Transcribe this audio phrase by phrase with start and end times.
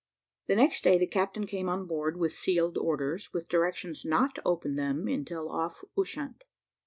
[0.47, 4.41] The next day the captain came on board with sealed orders, with directions not to
[4.47, 6.43] open them until off Ushant.